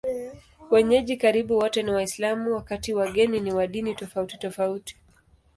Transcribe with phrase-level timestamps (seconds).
[0.71, 4.97] Wenyeji karibu wote ni Waislamu, wakati wageni ni wa dini tofautitofauti.